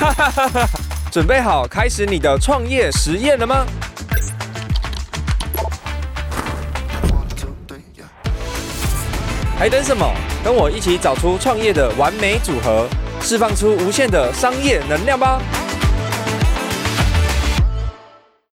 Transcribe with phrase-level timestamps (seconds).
[0.00, 0.68] 哈哈哈哈
[1.12, 3.66] 准备好开始你的创业实验了吗？
[9.58, 10.10] 还等什么？
[10.42, 12.88] 跟我一起找出创业的完美组合
[13.20, 15.38] 释放出无限的商业能量吧。